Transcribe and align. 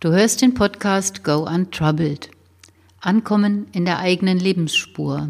Du 0.00 0.10
hörst 0.10 0.42
den 0.42 0.54
Podcast 0.54 1.24
Go 1.24 1.38
Untroubled. 1.38 2.30
Ankommen 3.00 3.66
in 3.72 3.84
der 3.84 3.98
eigenen 3.98 4.38
Lebensspur. 4.38 5.28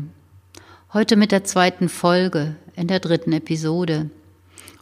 Heute 0.92 1.16
mit 1.16 1.32
der 1.32 1.42
zweiten 1.42 1.88
Folge, 1.88 2.54
in 2.76 2.86
der 2.86 3.00
dritten 3.00 3.32
Episode. 3.32 4.10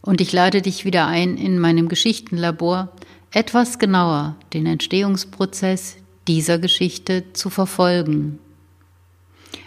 Und 0.02 0.20
ich 0.20 0.32
lade 0.32 0.60
dich 0.60 0.84
wieder 0.84 1.06
ein, 1.06 1.36
in 1.36 1.60
meinem 1.60 1.88
Geschichtenlabor 1.88 2.88
etwas 3.30 3.78
genauer 3.78 4.34
den 4.52 4.66
Entstehungsprozess 4.66 5.98
dieser 6.26 6.58
Geschichte 6.58 7.32
zu 7.32 7.48
verfolgen. 7.48 8.40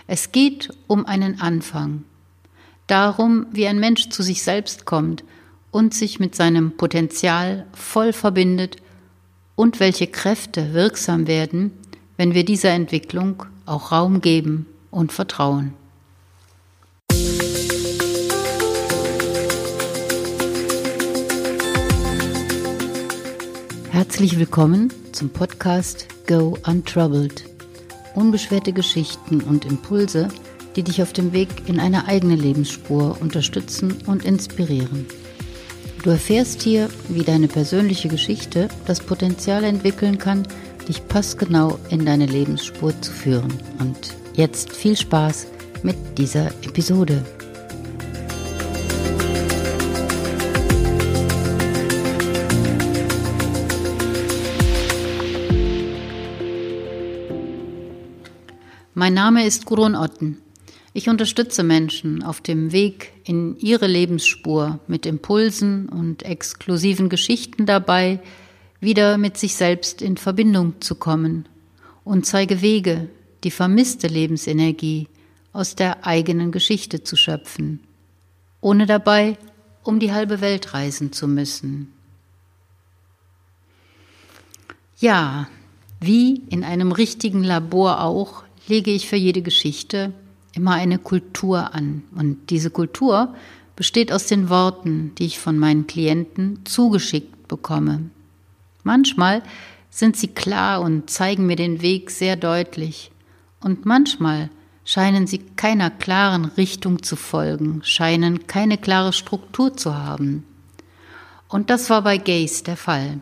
Es 0.06 0.34
geht 0.34 0.70
um 0.88 1.06
einen 1.06 1.40
Anfang, 1.40 2.04
darum, 2.88 3.46
wie 3.54 3.68
ein 3.68 3.80
Mensch 3.80 4.10
zu 4.10 4.22
sich 4.22 4.44
selbst 4.44 4.84
kommt 4.84 5.24
und 5.72 5.94
sich 5.94 6.20
mit 6.20 6.36
seinem 6.36 6.76
Potenzial 6.76 7.68
voll 7.72 8.12
verbindet 8.12 8.82
und 9.60 9.82
welche 9.82 10.08
Kräfte 10.08 10.74
wirksam 10.74 11.28
werden, 11.28 11.72
wenn 12.16 12.34
wir 12.34 12.46
dieser 12.46 12.70
Entwicklung 12.70 13.44
auch 13.66 13.92
Raum 13.92 14.22
geben 14.22 14.68
und 14.90 15.12
vertrauen. 15.12 15.74
Herzlich 23.92 24.40
willkommen 24.40 24.94
zum 25.12 25.30
Podcast 25.30 26.08
Go 26.26 26.58
Untroubled. 26.66 27.44
Unbeschwerte 28.16 28.72
Geschichten 28.72 29.42
und 29.42 29.66
Impulse, 29.66 30.30
die 30.78 30.84
dich 30.84 31.02
auf 31.02 31.12
dem 31.12 31.34
Weg 31.34 31.50
in 31.68 31.82
eine 31.82 32.08
eigene 32.08 32.38
Lebensspur 32.38 33.18
unterstützen 33.20 33.98
und 34.06 34.24
inspirieren. 34.24 35.06
Du 36.04 36.12
erfährst 36.12 36.62
hier, 36.62 36.88
wie 37.10 37.24
deine 37.24 37.50
persönliche 37.50 38.08
Geschichte 38.08 38.70
das 38.86 39.02
Potenzial 39.02 39.66
entwickeln 39.66 40.18
kann, 40.18 40.48
dich 40.88 41.06
passgenau 41.10 41.78
in 41.90 42.06
deine 42.06 42.26
Lebensspur 42.26 42.94
zu 43.02 43.12
führen. 43.12 43.54
Und 43.80 44.16
jetzt 44.34 44.72
viel 44.72 44.96
Spaß 44.96 45.48
mit 45.84 45.98
dieser 46.18 46.48
Episode. 46.64 47.26
Mein 58.94 59.14
Name 59.14 59.46
ist 59.46 59.66
Gurun 59.66 59.96
Otten. 59.96 60.42
Ich 60.94 61.08
unterstütze 61.08 61.64
Menschen 61.64 62.24
auf 62.24 62.42
dem 62.42 62.72
Weg 62.72 63.14
in 63.24 63.58
ihre 63.60 63.86
Lebensspur 63.86 64.80
mit 64.88 65.06
Impulsen 65.06 65.88
und 65.88 66.24
exklusiven 66.24 67.10
Geschichten 67.10 67.66
dabei, 67.66 68.20
wieder 68.80 69.18
mit 69.18 69.38
sich 69.38 69.56
selbst 69.56 70.02
in 70.02 70.18
Verbindung 70.18 70.82
zu 70.82 70.96
kommen 70.96 71.48
und 72.04 72.26
zeige 72.26 72.62
Wege, 72.62 73.10
die 73.44 73.52
vermisste 73.52 74.08
Lebensenergie 74.08 75.08
aus 75.54 75.76
der 75.76 76.08
eigenen 76.08 76.52
Geschichte 76.52 77.04
zu 77.04 77.16
schöpfen, 77.16 77.82
ohne 78.62 78.86
dabei 78.86 79.38
um 79.84 80.00
die 80.00 80.12
halbe 80.12 80.42
Welt 80.42 80.74
reisen 80.74 81.14
zu 81.14 81.28
müssen. 81.28 81.94
Ja, 85.00 85.48
wie 86.02 86.42
in 86.50 86.64
einem 86.64 86.92
richtigen 86.92 87.44
Labor 87.44 88.02
auch, 88.02 88.44
lege 88.68 88.92
ich 88.92 89.08
für 89.08 89.16
jede 89.16 89.42
Geschichte 89.42 90.14
immer 90.60 90.74
eine 90.74 91.00
Kultur 91.00 91.74
an. 91.74 92.04
Und 92.16 92.50
diese 92.50 92.70
Kultur 92.70 93.34
besteht 93.78 94.12
aus 94.12 94.28
den 94.28 94.50
Worten, 94.50 95.14
die 95.18 95.26
ich 95.26 95.40
von 95.40 95.58
meinen 95.58 95.88
Klienten 95.88 96.66
zugeschickt 96.66 97.48
bekomme. 97.48 98.10
Manchmal 98.84 99.42
sind 99.90 100.18
sie 100.18 100.28
klar 100.28 100.82
und 100.82 101.10
zeigen 101.10 101.46
mir 101.46 101.56
den 101.56 101.82
Weg 101.82 102.12
sehr 102.12 102.36
deutlich. 102.36 103.12
Und 103.62 103.86
manchmal 103.86 104.50
scheinen 104.84 105.28
sie 105.28 105.40
keiner 105.56 105.90
klaren 105.90 106.44
Richtung 106.46 107.04
zu 107.04 107.16
folgen, 107.16 107.82
scheinen 107.84 108.48
keine 108.48 108.78
klare 108.78 109.14
Struktur 109.14 109.78
zu 109.78 109.96
haben. 109.96 110.44
Und 111.48 111.70
das 111.70 111.90
war 111.90 112.02
bei 112.02 112.18
Gaze 112.18 112.66
der 112.66 112.78
Fall. 112.78 113.22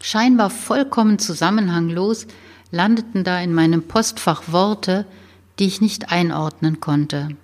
Scheinbar 0.00 0.50
vollkommen 0.50 1.18
zusammenhanglos 1.18 2.28
landeten 2.70 3.24
da 3.24 3.40
in 3.40 3.52
meinem 3.52 3.82
Postfach 3.82 4.44
Worte, 4.52 5.04
die 5.62 5.68
ich 5.68 5.80
nicht 5.80 6.10
einordnen 6.10 6.80
konnte. 6.80 7.36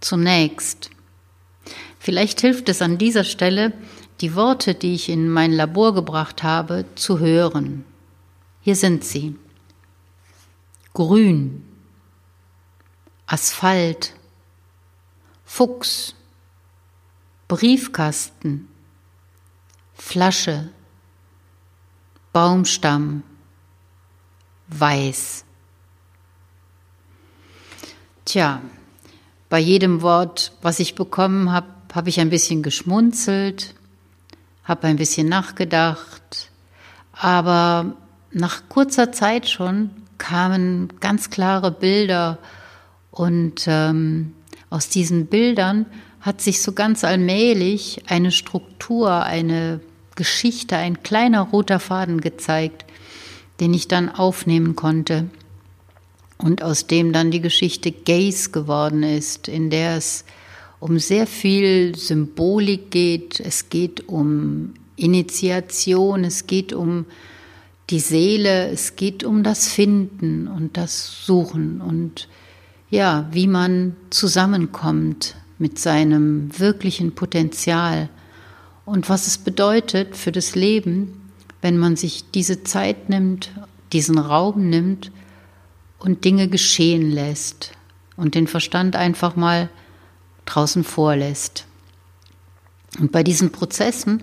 Zunächst. 0.00 0.88
Vielleicht 1.98 2.40
hilft 2.40 2.70
es 2.70 2.80
an 2.80 2.96
dieser 2.96 3.22
Stelle, 3.22 3.74
die 4.22 4.34
Worte, 4.34 4.74
die 4.74 4.94
ich 4.94 5.10
in 5.10 5.28
mein 5.28 5.52
Labor 5.52 5.92
gebracht 5.92 6.42
habe, 6.42 6.86
zu 6.94 7.18
hören. 7.18 7.84
Hier 8.62 8.76
sind 8.76 9.04
sie. 9.04 9.36
Grün, 10.94 11.66
Asphalt, 13.26 14.14
Fuchs, 15.44 16.14
Briefkasten, 17.46 18.68
Flasche, 19.92 20.70
Baumstamm, 22.32 23.22
Weiß. 24.68 25.45
Tja, 28.26 28.60
bei 29.48 29.60
jedem 29.60 30.02
Wort, 30.02 30.50
was 30.60 30.80
ich 30.80 30.96
bekommen 30.96 31.52
habe, 31.52 31.68
habe 31.94 32.08
ich 32.08 32.18
ein 32.18 32.28
bisschen 32.28 32.64
geschmunzelt, 32.64 33.76
habe 34.64 34.88
ein 34.88 34.96
bisschen 34.96 35.28
nachgedacht, 35.28 36.50
aber 37.12 37.94
nach 38.32 38.62
kurzer 38.68 39.12
Zeit 39.12 39.48
schon 39.48 39.90
kamen 40.18 40.88
ganz 40.98 41.30
klare 41.30 41.70
Bilder 41.70 42.38
und 43.12 43.64
ähm, 43.68 44.32
aus 44.70 44.88
diesen 44.88 45.26
Bildern 45.26 45.86
hat 46.20 46.40
sich 46.40 46.62
so 46.62 46.72
ganz 46.72 47.04
allmählich 47.04 48.02
eine 48.08 48.32
Struktur, 48.32 49.22
eine 49.22 49.78
Geschichte, 50.16 50.76
ein 50.76 51.04
kleiner 51.04 51.42
roter 51.42 51.78
Faden 51.78 52.20
gezeigt, 52.20 52.86
den 53.60 53.72
ich 53.72 53.86
dann 53.86 54.08
aufnehmen 54.08 54.74
konnte 54.74 55.30
und 56.38 56.62
aus 56.62 56.86
dem 56.86 57.12
dann 57.12 57.30
die 57.30 57.40
Geschichte 57.40 57.92
Gaze 57.92 58.50
geworden 58.50 59.02
ist, 59.02 59.48
in 59.48 59.70
der 59.70 59.96
es 59.96 60.24
um 60.80 60.98
sehr 60.98 61.26
viel 61.26 61.96
Symbolik 61.96 62.90
geht, 62.90 63.40
es 63.40 63.70
geht 63.70 64.08
um 64.08 64.74
Initiation, 64.96 66.24
es 66.24 66.46
geht 66.46 66.72
um 66.72 67.06
die 67.90 68.00
Seele, 68.00 68.68
es 68.68 68.96
geht 68.96 69.24
um 69.24 69.42
das 69.42 69.68
Finden 69.68 70.48
und 70.48 70.76
das 70.76 71.24
Suchen 71.24 71.80
und 71.80 72.28
ja, 72.90 73.28
wie 73.32 73.46
man 73.46 73.96
zusammenkommt 74.10 75.36
mit 75.58 75.78
seinem 75.78 76.56
wirklichen 76.58 77.14
Potenzial 77.14 78.08
und 78.84 79.08
was 79.08 79.26
es 79.26 79.38
bedeutet 79.38 80.16
für 80.16 80.32
das 80.32 80.54
Leben, 80.54 81.30
wenn 81.62 81.78
man 81.78 81.96
sich 81.96 82.30
diese 82.30 82.62
Zeit 82.62 83.08
nimmt, 83.08 83.50
diesen 83.92 84.18
Raum 84.18 84.68
nimmt 84.68 85.10
und 85.98 86.24
Dinge 86.24 86.48
geschehen 86.48 87.10
lässt 87.10 87.72
und 88.16 88.34
den 88.34 88.46
Verstand 88.46 88.96
einfach 88.96 89.36
mal 89.36 89.68
draußen 90.44 90.84
vorlässt. 90.84 91.66
Und 92.98 93.12
bei 93.12 93.22
diesen 93.22 93.52
Prozessen, 93.52 94.22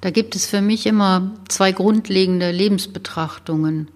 da 0.00 0.10
gibt 0.10 0.36
es 0.36 0.46
für 0.46 0.60
mich 0.60 0.86
immer 0.86 1.34
zwei 1.48 1.72
grundlegende 1.72 2.50
Lebensbetrachtungen, 2.52 3.90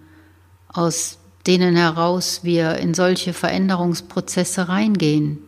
aus 0.68 1.18
denen 1.46 1.76
heraus 1.76 2.40
wir 2.42 2.76
in 2.76 2.94
solche 2.94 3.32
Veränderungsprozesse 3.32 4.68
reingehen. 4.68 5.38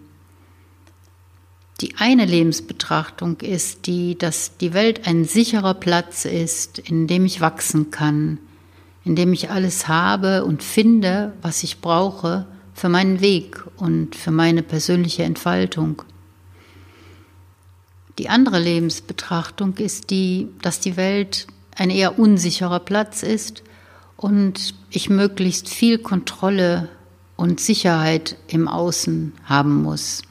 Die 1.81 1.97
eine 1.97 2.25
Lebensbetrachtung 2.25 3.41
ist 3.41 3.87
die, 3.87 4.17
dass 4.17 4.57
die 4.59 4.75
Welt 4.75 5.07
ein 5.07 5.25
sicherer 5.25 5.75
Platz 5.75 6.25
ist, 6.25 6.79
in 6.79 7.07
dem 7.07 7.25
ich 7.27 7.41
wachsen 7.41 7.91
kann, 7.91 8.39
in 9.05 9.17
dem 9.17 9.33
ich 9.33 9.51
alles 9.51 9.89
habe 9.89 10.45
und 10.45 10.63
finde, 10.63 11.33
was 11.43 11.63
ich 11.63 11.81
brauche 11.81 12.47
für 12.73 12.89
meinen 12.89 13.21
Weg 13.21 13.63
und 13.77 14.17
für 14.17 14.31
meine 14.31 14.63
persönliche 14.63 15.23
Entfaltung. 15.23 16.03
Die 18.19 18.29
andere 18.29 18.61
Lebensbetrachtung 18.61 19.77
ist 19.77 20.11
die, 20.11 20.49
dass 20.63 20.81
die 20.81 20.97
Welt 20.97 21.47
ein 21.77 21.91
eher 21.91 22.19
unsicherer 22.19 22.81
Platz 22.81 23.23
ist 23.23 23.63
und 24.17 24.75
ich 24.91 25.11
möglichst 25.11 25.69
viel 25.69 25.99
Kontrolle 25.99 26.89
und 27.37 27.61
Sicherheit 27.61 28.37
im 28.47 28.69
Außen 28.69 29.33
haben 29.45 29.83
muss. 29.83 30.23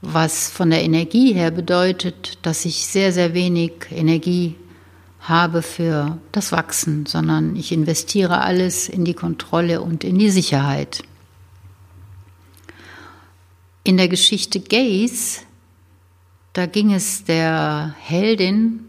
Was 0.00 0.48
von 0.48 0.70
der 0.70 0.84
Energie 0.84 1.32
her 1.34 1.50
bedeutet, 1.50 2.38
dass 2.42 2.64
ich 2.64 2.86
sehr, 2.86 3.12
sehr 3.12 3.34
wenig 3.34 3.72
Energie 3.90 4.54
habe 5.28 5.62
für 5.62 6.18
das 6.32 6.52
Wachsen, 6.52 7.06
sondern 7.06 7.56
ich 7.56 7.72
investiere 7.72 8.40
alles 8.40 8.88
in 8.88 9.04
die 9.04 9.14
Kontrolle 9.14 9.80
und 9.82 10.04
in 10.04 10.18
die 10.18 10.30
Sicherheit. 10.30 11.02
In 13.84 13.96
der 13.96 14.08
Geschichte 14.08 14.60
Gaze, 14.60 15.40
da 16.52 16.66
ging 16.66 16.92
es 16.92 17.24
der 17.24 17.94
Heldin 18.00 18.84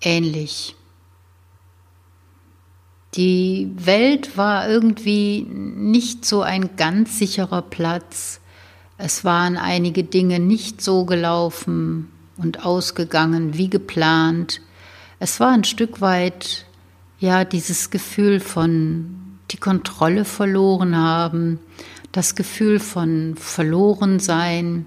ähnlich. 0.00 0.74
Die 3.14 3.70
Welt 3.76 4.36
war 4.36 4.68
irgendwie 4.68 5.46
nicht 5.48 6.26
so 6.26 6.42
ein 6.42 6.76
ganz 6.76 7.18
sicherer 7.18 7.62
Platz. 7.62 8.40
Es 8.98 9.24
waren 9.24 9.56
einige 9.56 10.04
Dinge 10.04 10.38
nicht 10.38 10.82
so 10.82 11.04
gelaufen 11.06 12.10
und 12.36 12.64
ausgegangen 12.64 13.56
wie 13.56 13.70
geplant. 13.70 14.60
Es 15.18 15.40
war 15.40 15.52
ein 15.52 15.64
Stück 15.64 16.00
weit 16.00 16.66
ja 17.18 17.44
dieses 17.44 17.90
Gefühl 17.90 18.40
von 18.40 19.38
die 19.50 19.56
Kontrolle 19.56 20.24
verloren 20.24 20.96
haben, 20.96 21.58
das 22.12 22.34
Gefühl 22.34 22.80
von 22.80 23.34
verloren 23.36 24.18
sein 24.18 24.86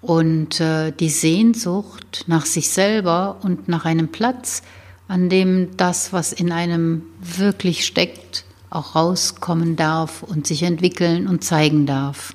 und 0.00 0.60
äh, 0.60 0.92
die 0.92 1.08
Sehnsucht 1.08 2.24
nach 2.28 2.46
sich 2.46 2.70
selber 2.70 3.38
und 3.42 3.68
nach 3.68 3.84
einem 3.84 4.08
Platz, 4.08 4.62
an 5.08 5.28
dem 5.28 5.76
das, 5.76 6.12
was 6.12 6.32
in 6.32 6.52
einem 6.52 7.02
wirklich 7.20 7.84
steckt, 7.84 8.44
auch 8.70 8.94
rauskommen 8.94 9.74
darf 9.74 10.22
und 10.22 10.46
sich 10.46 10.62
entwickeln 10.62 11.26
und 11.26 11.42
zeigen 11.42 11.86
darf. 11.86 12.34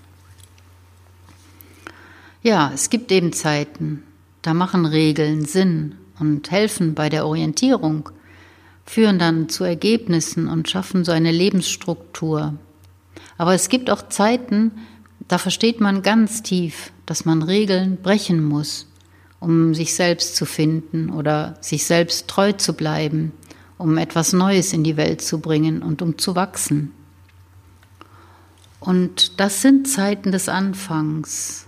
Ja, 2.44 2.71
es 2.74 2.89
gibt 2.89 3.12
eben 3.12 3.31
Zeiten, 3.31 4.03
da 4.42 4.53
machen 4.53 4.86
Regeln 4.86 5.45
Sinn 5.45 5.95
und 6.19 6.49
helfen 6.51 6.93
bei 6.93 7.09
der 7.09 7.25
Orientierung, 7.25 8.09
führen 8.85 9.19
dann 9.19 9.49
zu 9.49 9.63
Ergebnissen 9.63 10.47
und 10.47 10.69
schaffen 10.69 11.03
so 11.03 11.11
eine 11.11 11.31
Lebensstruktur. 11.31 12.53
Aber 13.37 13.53
es 13.53 13.69
gibt 13.69 13.89
auch 13.89 14.07
Zeiten, 14.09 14.71
da 15.27 15.37
versteht 15.37 15.81
man 15.81 16.01
ganz 16.01 16.41
tief, 16.41 16.91
dass 17.05 17.25
man 17.25 17.43
Regeln 17.43 17.97
brechen 18.01 18.43
muss, 18.43 18.87
um 19.39 19.75
sich 19.75 19.93
selbst 19.93 20.35
zu 20.35 20.45
finden 20.45 21.09
oder 21.09 21.57
sich 21.61 21.85
selbst 21.85 22.27
treu 22.27 22.53
zu 22.53 22.73
bleiben, 22.73 23.33
um 23.77 23.97
etwas 23.97 24.33
Neues 24.33 24.73
in 24.73 24.83
die 24.83 24.97
Welt 24.97 25.21
zu 25.21 25.39
bringen 25.39 25.83
und 25.83 26.01
um 26.01 26.17
zu 26.17 26.35
wachsen. 26.35 26.91
Und 28.79 29.39
das 29.39 29.61
sind 29.61 29.87
Zeiten 29.87 30.31
des 30.31 30.49
Anfangs. 30.49 31.67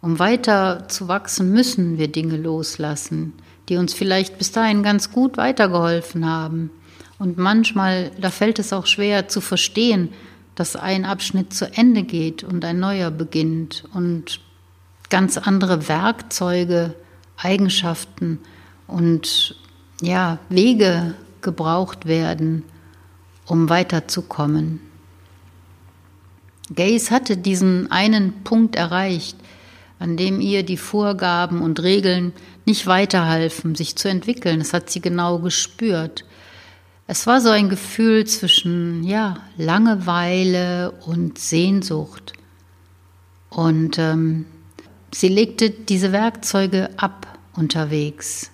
Um 0.00 0.18
weiter 0.18 0.86
zu 0.88 1.08
wachsen, 1.08 1.52
müssen 1.52 1.96
wir 1.96 2.08
Dinge 2.08 2.36
loslassen, 2.36 3.32
die 3.68 3.76
uns 3.76 3.94
vielleicht 3.94 4.38
bis 4.38 4.52
dahin 4.52 4.82
ganz 4.82 5.10
gut 5.10 5.36
weitergeholfen 5.36 6.26
haben. 6.26 6.70
Und 7.18 7.38
manchmal, 7.38 8.10
da 8.20 8.30
fällt 8.30 8.58
es 8.58 8.72
auch 8.72 8.86
schwer 8.86 9.28
zu 9.28 9.40
verstehen, 9.40 10.10
dass 10.54 10.76
ein 10.76 11.04
Abschnitt 11.04 11.52
zu 11.52 11.72
Ende 11.72 12.02
geht 12.02 12.44
und 12.44 12.64
ein 12.64 12.78
neuer 12.78 13.10
beginnt 13.10 13.84
und 13.92 14.40
ganz 15.10 15.38
andere 15.38 15.88
Werkzeuge, 15.88 16.94
Eigenschaften 17.36 18.38
und 18.86 19.56
ja, 20.00 20.38
Wege 20.48 21.14
gebraucht 21.40 22.06
werden, 22.06 22.64
um 23.46 23.68
weiterzukommen. 23.68 24.80
Gaze 26.74 27.10
hatte 27.10 27.36
diesen 27.36 27.90
einen 27.90 28.44
Punkt 28.44 28.76
erreicht, 28.76 29.36
an 29.98 30.16
dem 30.16 30.40
ihr 30.40 30.62
die 30.62 30.76
Vorgaben 30.76 31.62
und 31.62 31.82
Regeln 31.82 32.32
nicht 32.66 32.86
weiterhalfen, 32.86 33.74
sich 33.74 33.96
zu 33.96 34.08
entwickeln. 34.08 34.58
Das 34.58 34.72
hat 34.72 34.90
sie 34.90 35.00
genau 35.00 35.38
gespürt. 35.38 36.24
Es 37.06 37.26
war 37.26 37.40
so 37.40 37.50
ein 37.50 37.68
Gefühl 37.68 38.26
zwischen 38.26 39.04
ja, 39.04 39.38
Langeweile 39.56 40.92
und 41.06 41.38
Sehnsucht. 41.38 42.32
Und 43.50 43.98
ähm, 43.98 44.46
sie 45.12 45.28
legte 45.28 45.70
diese 45.70 46.12
Werkzeuge 46.12 46.90
ab 46.96 47.38
unterwegs 47.54 48.50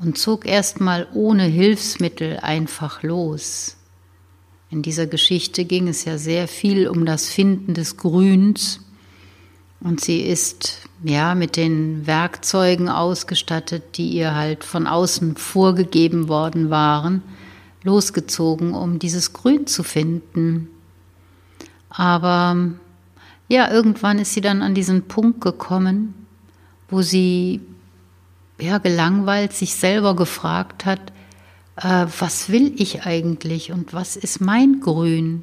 und 0.00 0.18
zog 0.18 0.46
erstmal 0.46 1.06
ohne 1.12 1.44
Hilfsmittel 1.44 2.38
einfach 2.38 3.02
los. 3.02 3.76
In 4.70 4.82
dieser 4.82 5.06
Geschichte 5.06 5.64
ging 5.64 5.88
es 5.88 6.04
ja 6.04 6.16
sehr 6.16 6.48
viel 6.48 6.88
um 6.88 7.04
das 7.04 7.28
Finden 7.28 7.74
des 7.74 7.96
Grüns 7.96 8.80
und 9.80 10.00
sie 10.00 10.20
ist 10.20 10.88
ja 11.02 11.34
mit 11.34 11.56
den 11.56 12.06
Werkzeugen 12.06 12.88
ausgestattet, 12.88 13.96
die 13.96 14.10
ihr 14.10 14.34
halt 14.34 14.64
von 14.64 14.86
außen 14.86 15.36
vorgegeben 15.36 16.28
worden 16.28 16.70
waren 16.70 17.22
losgezogen, 17.82 18.74
um 18.74 18.98
dieses 18.98 19.32
Grün 19.32 19.66
zu 19.66 19.82
finden. 19.82 20.68
Aber 21.88 22.56
ja, 23.48 23.70
irgendwann 23.70 24.18
ist 24.18 24.34
sie 24.34 24.40
dann 24.40 24.62
an 24.62 24.74
diesen 24.74 25.02
Punkt 25.08 25.40
gekommen, 25.40 26.14
wo 26.88 27.02
sie 27.02 27.60
ja 28.60 28.78
gelangweilt 28.78 29.52
sich 29.52 29.74
selber 29.74 30.14
gefragt 30.14 30.84
hat, 30.84 31.00
äh, 31.76 32.06
was 32.18 32.50
will 32.50 32.74
ich 32.76 33.02
eigentlich 33.04 33.72
und 33.72 33.94
was 33.94 34.16
ist 34.16 34.40
mein 34.40 34.80
Grün? 34.80 35.42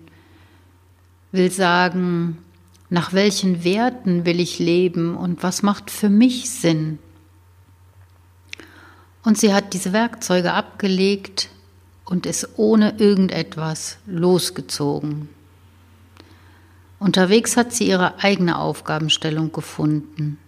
Will 1.32 1.52
sagen, 1.52 2.38
nach 2.90 3.14
welchen 3.14 3.64
Werten 3.64 4.26
will 4.26 4.40
ich 4.40 4.60
leben 4.60 5.16
und 5.16 5.44
was 5.44 5.64
macht 5.64 5.92
für 5.92 6.10
mich 6.10 6.50
Sinn? 6.50 7.00
Und 9.24 9.38
sie 9.38 9.54
hat 9.54 9.74
diese 9.74 9.92
Werkzeuge 9.92 10.54
abgelegt 10.54 11.50
und 12.06 12.26
ist 12.26 12.58
ohne 12.58 12.98
irgendetwas 12.98 13.98
losgezogen. 14.06 15.28
Unterwegs 17.00 17.58
hat 17.58 17.74
sie 17.74 17.88
ihre 17.88 18.24
eigene 18.24 18.58
Aufgabenstellung 18.58 19.52
gefunden. 19.52 20.40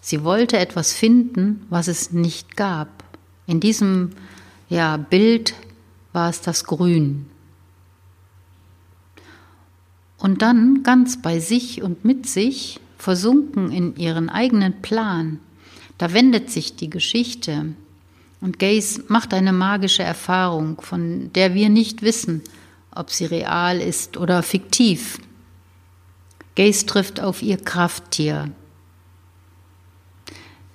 Sie 0.00 0.22
wollte 0.24 0.58
etwas 0.58 0.92
finden, 0.92 1.66
was 1.68 1.88
es 1.88 2.12
nicht 2.12 2.56
gab. 2.56 2.88
In 3.46 3.60
diesem 3.60 4.12
ja, 4.68 4.96
Bild 4.96 5.54
war 6.12 6.30
es 6.30 6.40
das 6.40 6.64
Grün. 6.64 7.26
Und 10.18 10.42
dann 10.42 10.82
ganz 10.82 11.22
bei 11.22 11.38
sich 11.38 11.82
und 11.82 12.04
mit 12.04 12.26
sich, 12.28 12.80
versunken 12.98 13.70
in 13.70 13.96
ihren 13.96 14.28
eigenen 14.28 14.82
Plan, 14.82 15.38
da 15.96 16.12
wendet 16.12 16.50
sich 16.50 16.76
die 16.76 16.90
Geschichte 16.90 17.74
und 18.40 18.58
Gaze 18.58 19.02
macht 19.08 19.34
eine 19.34 19.52
magische 19.52 20.02
Erfahrung, 20.02 20.80
von 20.80 21.32
der 21.32 21.54
wir 21.54 21.68
nicht 21.68 22.02
wissen, 22.02 22.42
ob 22.94 23.10
sie 23.10 23.24
real 23.24 23.80
ist 23.80 24.16
oder 24.16 24.42
fiktiv. 24.42 25.18
Gaze 26.56 26.86
trifft 26.86 27.20
auf 27.20 27.42
ihr 27.42 27.56
Krafttier. 27.56 28.50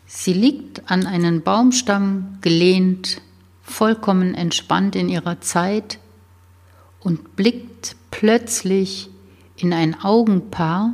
Sie 0.06 0.34
liegt 0.34 0.90
an 0.92 1.06
einen 1.06 1.42
Baumstamm 1.42 2.38
gelehnt, 2.42 3.22
vollkommen 3.64 4.36
entspannt 4.36 4.96
in 4.96 5.10
ihrer 5.10 5.42
Zeit 5.42 6.00
und 7.00 7.36
blickt 7.36 7.96
plötzlich 8.12 9.10
in 9.56 9.74
ein 9.74 10.00
Augenpaar, 10.02 10.94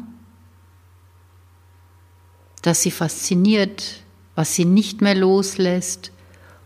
das 2.62 2.82
sie 2.82 2.92
fasziniert, 2.92 4.04
was 4.36 4.56
sie 4.56 4.66
nicht 4.66 5.02
mehr 5.02 5.16
loslässt, 5.16 6.12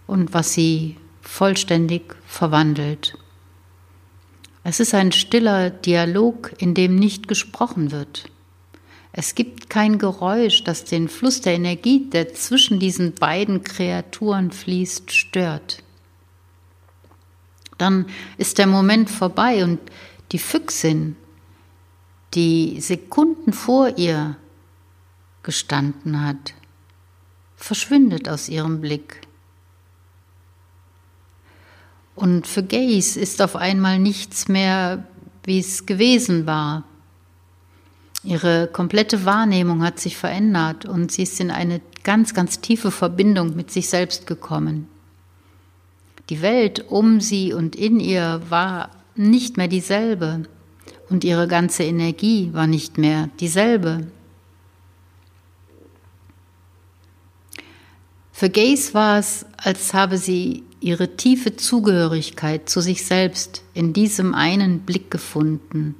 und 0.07 0.33
was 0.33 0.53
sie 0.53 0.97
vollständig 1.21 2.15
verwandelt. 2.25 3.17
Es 4.63 4.79
ist 4.79 4.93
ein 4.93 5.11
stiller 5.11 5.69
Dialog, 5.69 6.53
in 6.57 6.73
dem 6.73 6.95
nicht 6.95 7.27
gesprochen 7.27 7.91
wird. 7.91 8.29
Es 9.11 9.35
gibt 9.35 9.69
kein 9.69 9.99
Geräusch, 9.99 10.63
das 10.63 10.85
den 10.85 11.07
Fluss 11.07 11.41
der 11.41 11.53
Energie, 11.53 12.09
der 12.09 12.33
zwischen 12.33 12.79
diesen 12.79 13.13
beiden 13.13 13.63
Kreaturen 13.63 14.51
fließt, 14.51 15.11
stört. 15.11 15.83
Dann 17.77 18.07
ist 18.37 18.57
der 18.57 18.67
Moment 18.67 19.09
vorbei 19.09 19.63
und 19.63 19.79
die 20.31 20.39
Füchsin, 20.39 21.15
die 22.33 22.81
Sekunden 22.81 23.53
vor 23.53 23.97
ihr 23.97 24.35
gestanden 25.43 26.25
hat, 26.25 26.53
verschwindet 27.55 28.29
aus 28.29 28.49
ihrem 28.49 28.81
Blick. 28.81 29.21
Und 32.15 32.47
für 32.47 32.63
Gays 32.63 33.17
ist 33.17 33.41
auf 33.41 33.55
einmal 33.55 33.99
nichts 33.99 34.47
mehr, 34.47 35.05
wie 35.43 35.59
es 35.59 35.85
gewesen 35.85 36.45
war. 36.45 36.83
Ihre 38.23 38.67
komplette 38.67 39.25
Wahrnehmung 39.25 39.83
hat 39.83 39.99
sich 39.99 40.15
verändert 40.15 40.85
und 40.85 41.11
sie 41.11 41.23
ist 41.23 41.39
in 41.39 41.51
eine 41.51 41.81
ganz, 42.03 42.33
ganz 42.33 42.61
tiefe 42.61 42.91
Verbindung 42.91 43.55
mit 43.55 43.71
sich 43.71 43.89
selbst 43.89 44.27
gekommen. 44.27 44.87
Die 46.29 46.41
Welt 46.41 46.85
um 46.89 47.19
sie 47.19 47.51
und 47.53 47.75
in 47.75 47.99
ihr 47.99 48.41
war 48.49 48.91
nicht 49.15 49.57
mehr 49.57 49.67
dieselbe 49.67 50.43
und 51.09 51.23
ihre 51.23 51.47
ganze 51.47 51.83
Energie 51.83 52.49
war 52.53 52.67
nicht 52.67 52.97
mehr 52.97 53.29
dieselbe. 53.39 54.07
Für 58.31 58.49
Gays 58.49 58.93
war 58.93 59.19
es, 59.19 59.45
als 59.57 59.93
habe 59.93 60.17
sie 60.17 60.63
ihre 60.79 61.15
tiefe 61.15 61.55
Zugehörigkeit 61.55 62.67
zu 62.67 62.81
sich 62.81 63.05
selbst 63.05 63.63
in 63.73 63.93
diesem 63.93 64.33
einen 64.33 64.79
Blick 64.79 65.11
gefunden, 65.11 65.95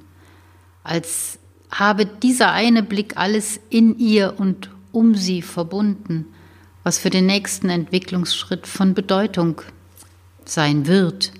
als 0.82 1.38
habe 1.70 2.06
dieser 2.06 2.52
eine 2.52 2.82
Blick 2.82 3.16
alles 3.16 3.60
in 3.70 3.98
ihr 3.98 4.34
und 4.38 4.70
um 4.92 5.14
sie 5.14 5.42
verbunden, 5.42 6.26
was 6.82 6.98
für 6.98 7.10
den 7.10 7.26
nächsten 7.26 7.70
Entwicklungsschritt 7.70 8.66
von 8.66 8.94
Bedeutung 8.94 9.62
sein 10.44 10.86
wird 10.86 11.32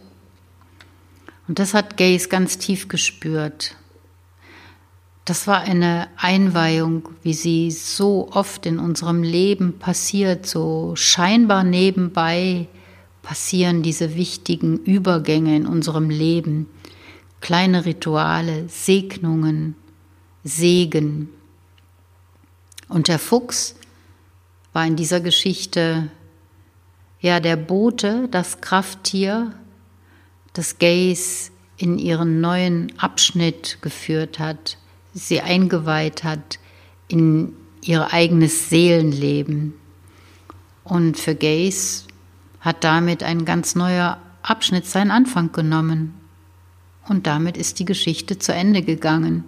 Und 1.47 1.59
das 1.59 1.75
hat 1.75 1.97
Gaze 1.97 2.29
ganz 2.29 2.59
tief 2.59 2.89
gespürt. 2.89 3.77
Das 5.25 5.47
war 5.47 5.61
eine 5.61 6.09
Einweihung, 6.17 7.09
wie 7.23 7.33
sie 7.33 7.71
so 7.71 8.29
oft 8.33 8.67
in 8.67 8.79
unserem 8.79 9.23
Leben 9.23 9.79
passiert, 9.79 10.47
so 10.47 10.95
scheinbar 10.97 11.65
nebenbei 11.65 12.69
passieren 13.23 13.83
diese 13.83 14.17
wichtigen 14.17 14.77
Übergänge 14.79 15.57
in 15.57 15.67
unserem 15.67 16.11
Leben, 16.11 16.69
kleine 17.41 17.87
Rituale, 17.87 18.69
Segnungen, 18.69 19.77
Segen. 20.45 21.31
Und 22.89 23.09
der 23.09 23.19
Fuchs 23.19 23.77
war 24.75 24.87
in 24.87 24.97
dieser 24.97 25.21
Geschichte 25.21 26.11
ja 27.21 27.41
der 27.41 27.57
Bote, 27.57 28.29
das 28.31 28.61
Krafttier, 28.61 29.55
das 30.55 30.79
Gaze 30.79 31.51
in 31.77 31.99
ihren 31.99 32.41
neuen 32.41 32.93
Abschnitt 32.99 33.79
geführt 33.83 34.39
hat, 34.39 34.79
sie 35.13 35.41
eingeweiht 35.41 36.25
hat 36.25 36.59
in 37.09 37.53
ihr 37.83 38.13
eigenes 38.13 38.71
Seelenleben. 38.71 39.75
Und 40.85 41.19
für 41.19 41.35
Gaze 41.35 42.05
hat 42.61 42.85
damit 42.85 43.23
ein 43.23 43.45
ganz 43.45 43.75
neuer 43.75 44.19
Abschnitt 44.43 44.87
seinen 44.87 45.11
Anfang 45.11 45.53
genommen. 45.53 46.15
Und 47.09 47.27
damit 47.27 47.57
ist 47.57 47.79
die 47.79 47.85
Geschichte 47.85 48.39
zu 48.39 48.55
Ende 48.55 48.83
gegangen. 48.83 49.45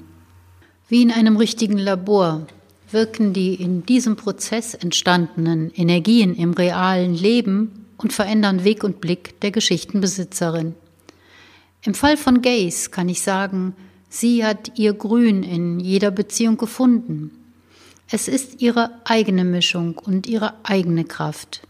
Wie 0.88 1.02
in 1.02 1.10
einem 1.10 1.36
richtigen 1.36 1.78
Labor 1.78 2.46
wirken 2.90 3.32
die 3.32 3.54
in 3.54 3.84
diesem 3.86 4.16
Prozess 4.16 4.75
entstandenen 4.75 5.70
Energien 5.75 6.34
im 6.34 6.52
realen 6.52 7.14
Leben 7.14 7.86
und 7.96 8.12
verändern 8.12 8.64
Weg 8.64 8.84
und 8.84 9.00
Blick 9.00 9.40
der 9.40 9.50
Geschichtenbesitzerin. 9.50 10.75
Im 11.86 11.94
Fall 11.94 12.16
von 12.16 12.42
Gaze 12.42 12.90
kann 12.90 13.08
ich 13.08 13.22
sagen, 13.22 13.72
sie 14.08 14.44
hat 14.44 14.72
ihr 14.76 14.92
Grün 14.92 15.44
in 15.44 15.78
jeder 15.78 16.10
Beziehung 16.10 16.56
gefunden. 16.56 17.30
Es 18.10 18.26
ist 18.26 18.60
ihre 18.60 18.90
eigene 19.04 19.44
Mischung 19.44 19.96
und 19.96 20.26
ihre 20.26 20.54
eigene 20.64 21.04
Kraft. 21.04 21.62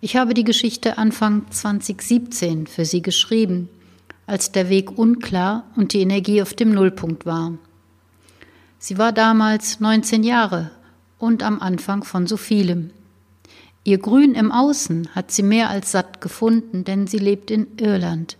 Ich 0.00 0.16
habe 0.16 0.34
die 0.34 0.42
Geschichte 0.42 0.98
Anfang 0.98 1.48
2017 1.48 2.66
für 2.66 2.84
sie 2.84 3.02
geschrieben, 3.02 3.68
als 4.26 4.50
der 4.50 4.68
Weg 4.68 4.98
unklar 4.98 5.70
und 5.76 5.92
die 5.92 6.00
Energie 6.00 6.42
auf 6.42 6.52
dem 6.52 6.72
Nullpunkt 6.72 7.24
war. 7.24 7.56
Sie 8.80 8.98
war 8.98 9.12
damals 9.12 9.78
19 9.78 10.24
Jahre 10.24 10.72
und 11.20 11.44
am 11.44 11.60
Anfang 11.60 12.02
von 12.02 12.26
so 12.26 12.36
vielem. 12.36 12.90
Ihr 13.84 13.98
Grün 13.98 14.34
im 14.34 14.50
Außen 14.50 15.14
hat 15.14 15.30
sie 15.30 15.44
mehr 15.44 15.70
als 15.70 15.92
satt 15.92 16.20
gefunden, 16.20 16.82
denn 16.82 17.06
sie 17.06 17.18
lebt 17.18 17.52
in 17.52 17.68
Irland. 17.76 18.36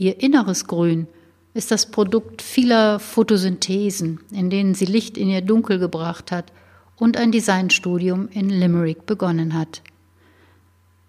Ihr 0.00 0.20
inneres 0.22 0.68
Grün 0.68 1.08
ist 1.54 1.72
das 1.72 1.90
Produkt 1.90 2.40
vieler 2.40 3.00
Photosynthesen, 3.00 4.20
in 4.30 4.48
denen 4.48 4.74
sie 4.74 4.84
Licht 4.84 5.18
in 5.18 5.28
ihr 5.28 5.40
Dunkel 5.40 5.80
gebracht 5.80 6.30
hat 6.30 6.52
und 6.94 7.16
ein 7.16 7.32
Designstudium 7.32 8.28
in 8.28 8.48
Limerick 8.48 9.06
begonnen 9.06 9.54
hat. 9.54 9.82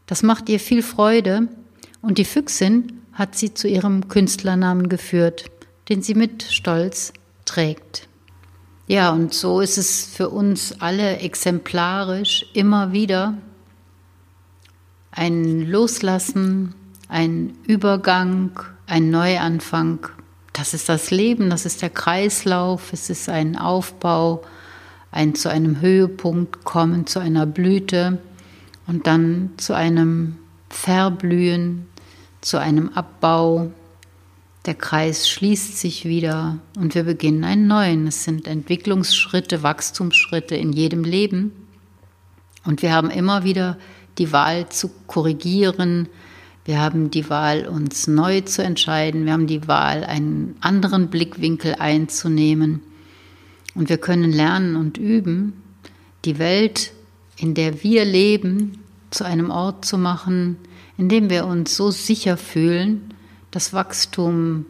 Das 0.08 0.24
macht 0.24 0.50
ihr 0.50 0.60
viel 0.60 0.82
Freude 0.82 1.50
und 2.02 2.18
die 2.18 2.26
Füchsin 2.26 3.04
hat 3.14 3.36
sie 3.36 3.54
zu 3.54 3.68
ihrem 3.68 4.08
Künstlernamen 4.08 4.90
geführt, 4.90 5.46
den 5.88 6.02
sie 6.02 6.16
mit 6.16 6.42
Stolz 6.42 7.14
trägt. 7.46 8.08
Ja, 8.88 9.12
und 9.12 9.36
so 9.36 9.62
ist 9.62 9.78
es 9.78 10.08
für 10.08 10.30
uns 10.30 10.82
alle 10.82 11.18
exemplarisch 11.18 12.48
immer 12.54 12.92
wieder 12.92 13.38
ein 15.12 15.68
Loslassen, 15.70 16.74
ein 17.10 17.54
Übergang, 17.68 18.58
ein 18.88 19.10
Neuanfang. 19.10 20.08
Das 20.54 20.74
ist 20.74 20.88
das 20.88 21.12
Leben, 21.12 21.50
das 21.50 21.66
ist 21.66 21.82
der 21.82 21.90
Kreislauf, 21.90 22.94
es 22.94 23.10
ist 23.10 23.28
ein 23.28 23.58
Aufbau, 23.58 24.44
ein 25.12 25.36
zu 25.36 25.50
einem 25.50 25.82
Höhepunkt 25.82 26.64
kommen, 26.64 27.08
zu 27.08 27.20
einer 27.20 27.46
Blüte 27.46 28.20
und 28.88 29.08
dann 29.08 29.52
zu 29.58 29.74
einem 29.74 30.38
Verblühen, 30.70 31.88
zu 32.42 32.58
einem 32.58 32.90
Abbau, 32.90 33.72
der 34.66 34.76
Kreis 34.76 35.30
schließt 35.30 35.78
sich 35.78 36.06
wieder 36.06 36.60
und 36.78 36.94
wir 36.94 37.04
beginnen 37.04 37.44
einen 37.44 37.68
neuen. 37.68 38.08
Es 38.08 38.24
sind 38.24 38.46
Entwicklungsschritte, 38.46 39.64
Wachstumsschritte 39.64 40.56
in 40.56 40.74
jedem 40.74 41.04
Leben. 41.04 41.52
Und 42.66 42.82
wir 42.82 42.94
haben 42.94 43.10
immer 43.10 43.44
wieder 43.44 43.78
die 44.18 44.32
Wahl 44.32 44.70
zu 44.70 44.92
korrigieren. 45.08 46.10
Wir 46.66 46.80
haben 46.80 47.10
die 47.10 47.30
Wahl, 47.30 47.68
uns 47.68 48.08
neu 48.08 48.42
zu 48.42 48.64
entscheiden. 48.64 49.26
Wir 49.26 49.34
haben 49.34 49.48
die 49.48 49.68
Wahl, 49.68 50.04
einen 50.04 50.56
anderen 50.62 51.08
Blickwinkel 51.08 51.76
einzunehmen. 51.76 52.82
Und 53.76 53.90
wir 53.90 53.98
können 53.98 54.32
lernen 54.32 54.76
und 54.76 54.98
üben, 54.98 55.54
die 56.26 56.38
Welt, 56.38 56.92
in 57.38 57.54
der 57.54 57.84
wir 57.84 58.06
leben, 58.06 58.80
zu 59.10 59.24
einem 59.24 59.50
Ort 59.50 59.86
zu 59.86 59.98
machen, 59.98 60.58
in 60.98 61.10
dem 61.10 61.30
wir 61.30 61.46
uns 61.46 61.76
so 61.76 61.92
sicher 61.92 62.38
fühlen, 62.38 63.14
dass 63.52 63.74
Wachstum 63.74 64.66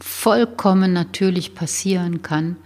vollkommen 0.00 0.92
natürlich 0.92 1.54
passieren 1.54 2.22
kann 2.22 2.56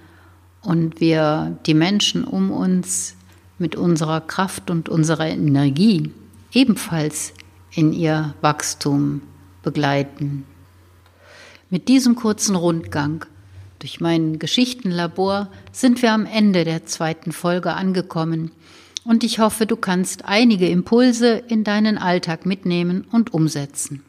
und 0.63 1.01
wir 1.01 1.59
die 1.67 1.75
Menschen 1.75 2.25
um 2.25 2.51
uns 2.51 3.15
mit 3.59 3.77
unserer 3.77 4.21
Kraft 4.21 4.71
und 4.71 4.89
unserer 4.89 5.27
Energie 5.29 6.13
ebenfalls 6.53 7.33
in 7.77 7.93
ihr 7.93 8.35
Wachstum 8.41 9.23
begleiten. 9.63 10.45
Mit 11.71 11.89
diesem 11.89 12.17
kurzen 12.17 12.57
Rundgang 12.57 13.25
durch 13.79 14.01
mein 14.01 14.39
Geschichtenlabor 14.39 15.49
sind 15.71 16.03
wir 16.03 16.13
am 16.13 16.27
Ende 16.27 16.65
der 16.65 16.87
zweiten 16.87 17.31
Folge 17.33 17.75
angekommen 17.75 18.51
und 19.05 19.23
ich 19.23 19.39
hoffe, 19.39 19.67
du 19.67 19.77
kannst 19.77 20.25
einige 20.25 20.69
Impulse 20.69 21.43
in 21.49 21.63
deinen 21.63 21.99
Alltag 21.99 22.47
mitnehmen 22.47 23.07
und 23.13 23.33
umsetzen. 23.35 24.03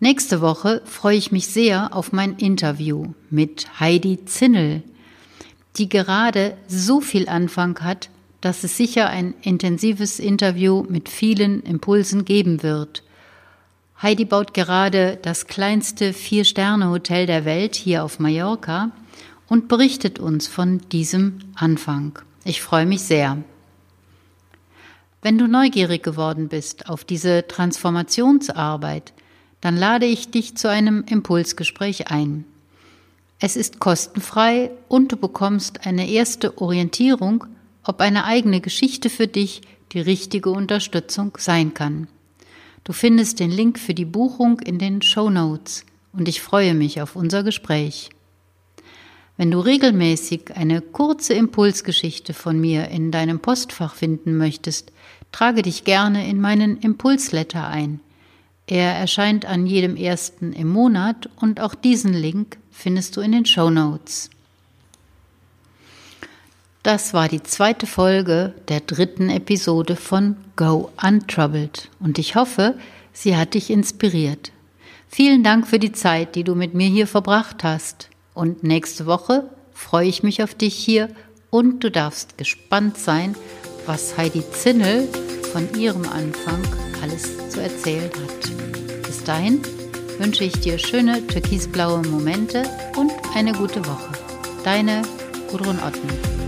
Nächste 0.00 0.40
Woche 0.40 0.82
freue 0.84 1.16
ich 1.16 1.30
mich 1.30 1.46
sehr 1.46 1.94
auf 1.94 2.12
mein 2.12 2.34
Interview 2.36 3.12
mit 3.30 3.78
Heidi 3.78 4.24
Zinnel, 4.24 4.82
die 5.76 5.88
gerade 5.88 6.56
so 6.66 7.00
viel 7.00 7.28
Anfang 7.28 7.78
hat, 7.80 8.10
dass 8.42 8.64
es 8.64 8.76
sicher 8.76 9.08
ein 9.08 9.34
intensives 9.40 10.18
Interview 10.18 10.84
mit 10.88 11.08
vielen 11.08 11.62
Impulsen 11.62 12.26
geben 12.26 12.62
wird. 12.62 13.02
Heidi 14.02 14.24
baut 14.24 14.52
gerade 14.52 15.18
das 15.22 15.46
kleinste 15.46 16.12
Vier-Sterne-Hotel 16.12 17.26
der 17.26 17.44
Welt 17.44 17.76
hier 17.76 18.04
auf 18.04 18.18
Mallorca 18.18 18.90
und 19.48 19.68
berichtet 19.68 20.18
uns 20.18 20.48
von 20.48 20.80
diesem 20.90 21.38
Anfang. 21.54 22.18
Ich 22.44 22.60
freue 22.60 22.84
mich 22.84 23.02
sehr. 23.02 23.38
Wenn 25.22 25.38
du 25.38 25.46
neugierig 25.46 26.02
geworden 26.02 26.48
bist 26.48 26.88
auf 26.88 27.04
diese 27.04 27.46
Transformationsarbeit, 27.46 29.12
dann 29.60 29.76
lade 29.76 30.06
ich 30.06 30.32
dich 30.32 30.56
zu 30.56 30.68
einem 30.68 31.04
Impulsgespräch 31.06 32.10
ein. 32.10 32.44
Es 33.38 33.54
ist 33.54 33.78
kostenfrei 33.78 34.72
und 34.88 35.12
du 35.12 35.16
bekommst 35.16 35.86
eine 35.86 36.08
erste 36.08 36.58
Orientierung, 36.58 37.46
ob 37.84 38.00
eine 38.00 38.24
eigene 38.24 38.60
Geschichte 38.60 39.10
für 39.10 39.26
dich 39.26 39.62
die 39.92 40.00
richtige 40.00 40.50
Unterstützung 40.50 41.36
sein 41.38 41.74
kann. 41.74 42.08
Du 42.84 42.92
findest 42.92 43.40
den 43.40 43.50
Link 43.50 43.78
für 43.78 43.94
die 43.94 44.04
Buchung 44.04 44.60
in 44.60 44.78
den 44.78 45.02
Show 45.02 45.30
Notes 45.30 45.84
und 46.12 46.28
ich 46.28 46.40
freue 46.40 46.74
mich 46.74 47.00
auf 47.00 47.16
unser 47.16 47.42
Gespräch. 47.42 48.10
Wenn 49.36 49.50
du 49.50 49.60
regelmäßig 49.60 50.56
eine 50.56 50.80
kurze 50.80 51.34
Impulsgeschichte 51.34 52.34
von 52.34 52.60
mir 52.60 52.88
in 52.88 53.10
deinem 53.10 53.40
Postfach 53.40 53.94
finden 53.94 54.36
möchtest, 54.36 54.92
trage 55.30 55.62
dich 55.62 55.84
gerne 55.84 56.28
in 56.28 56.40
meinen 56.40 56.76
Impulsletter 56.78 57.66
ein– 57.68 58.00
er 58.66 58.94
erscheint 58.94 59.44
an 59.44 59.66
jedem 59.66 59.96
ersten 59.96 60.52
im 60.52 60.68
Monat 60.68 61.28
und 61.36 61.60
auch 61.60 61.74
diesen 61.74 62.14
Link 62.14 62.58
findest 62.70 63.16
du 63.16 63.20
in 63.20 63.32
den 63.32 63.44
Show 63.44 63.70
Notes. 63.70 64.30
Das 66.82 67.14
war 67.14 67.28
die 67.28 67.42
zweite 67.44 67.86
Folge 67.86 68.54
der 68.66 68.80
dritten 68.80 69.30
Episode 69.30 69.94
von 69.94 70.36
Go 70.56 70.90
Untroubled 71.00 71.88
und 72.00 72.18
ich 72.18 72.34
hoffe, 72.34 72.74
sie 73.12 73.36
hat 73.36 73.54
dich 73.54 73.70
inspiriert. 73.70 74.50
Vielen 75.08 75.44
Dank 75.44 75.68
für 75.68 75.78
die 75.78 75.92
Zeit, 75.92 76.34
die 76.34 76.42
du 76.42 76.56
mit 76.56 76.74
mir 76.74 76.88
hier 76.88 77.06
verbracht 77.06 77.62
hast. 77.62 78.08
Und 78.34 78.64
nächste 78.64 79.06
Woche 79.06 79.48
freue 79.72 80.08
ich 80.08 80.24
mich 80.24 80.42
auf 80.42 80.54
dich 80.54 80.74
hier 80.74 81.08
und 81.50 81.84
du 81.84 81.90
darfst 81.90 82.36
gespannt 82.36 82.98
sein, 82.98 83.36
was 83.86 84.16
Heidi 84.16 84.42
Zinnel 84.50 85.06
von 85.52 85.68
ihrem 85.78 86.08
Anfang 86.08 86.62
alles 87.00 87.50
zu 87.50 87.60
erzählen 87.60 88.10
hat. 88.10 89.06
Bis 89.06 89.22
dahin 89.22 89.60
wünsche 90.18 90.42
ich 90.42 90.58
dir 90.58 90.78
schöne 90.78 91.24
türkisblaue 91.28 92.02
Momente 92.08 92.64
und 92.96 93.12
eine 93.36 93.52
gute 93.52 93.86
Woche. 93.86 94.12
Deine 94.64 95.02
Gudrun 95.48 95.78
Otten. 95.78 96.41